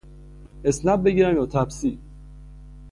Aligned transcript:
اسنپ 0.63 0.99
بگیرم 1.03 1.35
یا 1.35 1.45
تپسی؟ 1.45 1.99